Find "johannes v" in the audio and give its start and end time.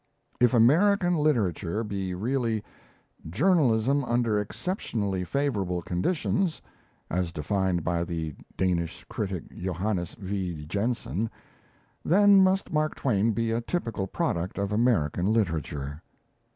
9.55-10.65